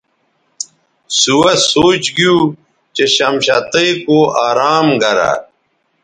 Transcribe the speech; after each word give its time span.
سوہسوچ 1.19 2.03
گیو 2.15 2.35
چہ 2.95 3.05
شمشتئ 3.15 3.89
کو 4.05 4.17
ارام 4.47 4.87
گرہ 5.01 5.31